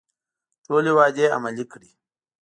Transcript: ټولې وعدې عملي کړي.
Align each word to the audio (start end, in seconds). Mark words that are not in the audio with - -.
ټولې 0.65 0.91
وعدې 0.97 1.25
عملي 1.35 1.65
کړي. 1.71 1.89